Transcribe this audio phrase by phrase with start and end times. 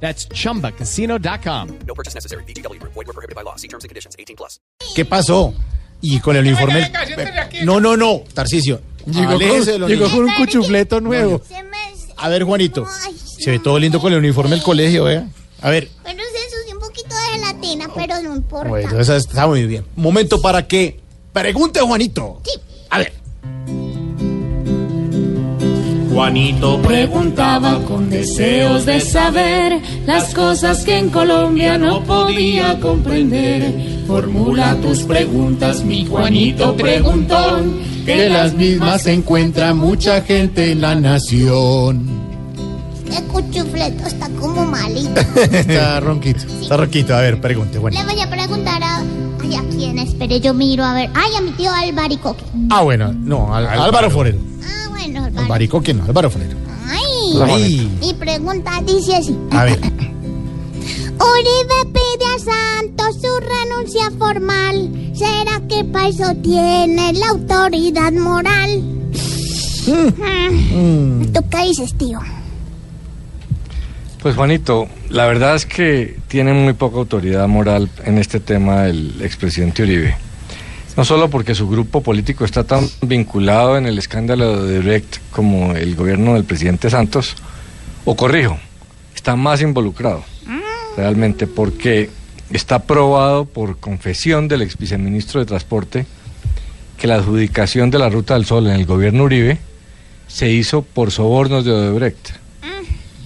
[0.00, 1.68] That's chumbacasino.com.
[1.86, 2.44] No purchase necessary.
[2.44, 2.80] BGW.
[2.82, 3.56] Void were prohibited by law.
[3.56, 4.14] See terms and conditions.
[4.18, 4.60] 18 plus.
[4.94, 5.54] ¿Qué pasó?
[6.02, 6.90] Y con el uniforme.
[7.64, 8.80] No, no, no, Tarcicio.
[9.06, 11.40] Llegó, Aléjese con, llegó con un cuchufleto nuevo.
[11.48, 11.76] Se me...
[12.16, 12.86] A ver, Juanito.
[13.04, 15.28] Ay, Se ve todo lindo con el uniforme del colegio, ¿vea?
[15.60, 15.88] A ver.
[16.02, 18.68] Pero se ensució un poquito de gelatina, pero no importa.
[18.68, 19.84] Bueno, eso está muy bien.
[19.96, 21.00] Momento para que
[21.32, 22.40] pregunte Juanito.
[22.44, 22.60] Sí.
[22.90, 23.12] A ver.
[26.16, 34.02] Juanito preguntaba con deseos de saber las cosas que en Colombia no podía comprender.
[34.06, 42.08] Formula tus preguntas, mi Juanito preguntón, que las mismas encuentra mucha gente en la nación.
[43.10, 45.20] Este cuchufleto está como malito.
[45.52, 46.40] Está ronquito.
[46.62, 47.14] Está ronquito.
[47.14, 48.04] A ver, pregunte, Le Juanito.
[48.10, 49.00] voy a preguntar a...
[49.42, 49.98] Ay, ¿a quién?
[49.98, 51.10] Espere, yo miro a ver.
[51.14, 52.42] Ay, a mi tío Albaricoque.
[52.70, 54.38] Ah, bueno, no, Al- Álvaro Forero.
[54.64, 54.75] Ah,
[55.46, 56.56] Albaricoque no, Álvaro Forero.
[56.88, 57.98] Ay, Ay.
[58.00, 59.38] mi pregunta dice así.
[59.52, 59.78] A ver.
[61.18, 64.90] Uribe pide a Santos su renuncia formal.
[65.14, 68.82] ¿Será que para eso tiene la autoridad moral?
[69.86, 71.32] Mm.
[71.32, 72.18] ¿Tú qué dices, tío?
[74.20, 79.22] Pues Juanito, la verdad es que tiene muy poca autoridad moral en este tema el
[79.22, 80.16] expresidente Uribe.
[80.96, 85.72] No solo porque su grupo político está tan vinculado en el escándalo de Direct como
[85.72, 87.36] el gobierno del presidente Santos,
[88.06, 88.58] o corrijo,
[89.14, 90.24] está más involucrado
[90.96, 92.08] realmente porque
[92.50, 96.06] está probado por confesión del ex viceministro de Transporte
[96.96, 99.58] que la adjudicación de la Ruta del Sol en el gobierno Uribe
[100.28, 102.30] se hizo por sobornos de Odebrecht.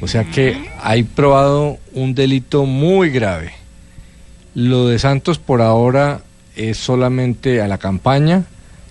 [0.00, 3.52] O sea que hay probado un delito muy grave.
[4.54, 6.22] Lo de Santos por ahora
[6.56, 8.44] es solamente a la campaña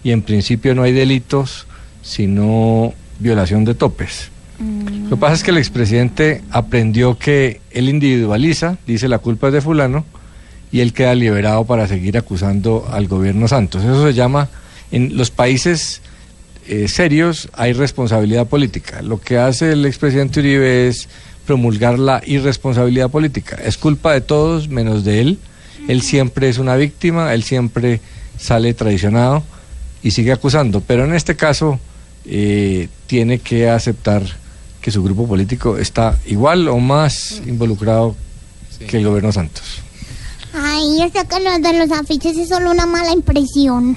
[0.03, 1.67] y en principio no hay delitos
[2.01, 4.29] sino violación de topes.
[5.09, 9.53] Lo que pasa es que el expresidente aprendió que él individualiza, dice la culpa es
[9.53, 10.05] de fulano,
[10.71, 13.83] y él queda liberado para seguir acusando al gobierno Santos.
[13.83, 14.49] Eso se llama,
[14.91, 16.01] en los países
[16.67, 19.01] eh, serios hay responsabilidad política.
[19.01, 21.09] Lo que hace el expresidente Uribe es
[21.45, 23.57] promulgar la irresponsabilidad política.
[23.63, 25.39] Es culpa de todos menos de él.
[25.87, 28.01] Él siempre es una víctima, él siempre
[28.37, 29.43] sale traicionado
[30.03, 30.81] y sigue acusando.
[30.81, 31.79] Pero en este caso
[32.25, 34.23] eh, tiene que aceptar
[34.81, 38.15] que su grupo político está igual o más involucrado
[38.87, 39.81] que el gobierno Santos.
[40.53, 43.95] Ay, sé que lo de los afiches es solo una mala impresión.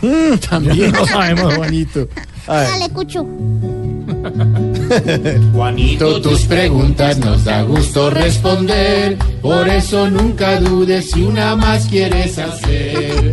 [0.48, 2.08] También lo sabemos, Juanito.
[2.46, 2.68] A ver.
[2.68, 3.26] Dale, Cucho.
[5.52, 9.18] Juanito, tus preguntas nos da gusto responder.
[9.40, 13.32] Por eso nunca dudes si una más quieres hacer.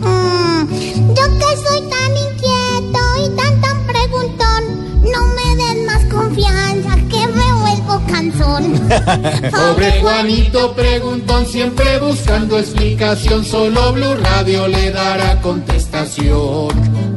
[0.00, 6.96] Mm, yo que soy tan inquieto y tan tan preguntón, no me den más confianza
[7.08, 8.72] que me vuelvo cansón.
[9.50, 13.44] Pobre Juanito preguntón, siempre buscando explicación.
[13.44, 17.11] Solo Blue Radio le dará contestación.